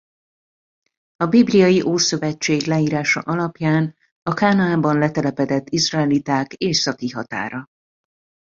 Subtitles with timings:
[1.15, 7.67] A bibliai Ószövetség leírása alapján a Kánaánban letelepedett izraeliták északi határa.